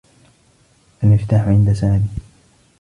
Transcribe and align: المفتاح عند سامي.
المفتاح 1.03 1.39
عند 1.41 1.73
سامي. 1.73 2.05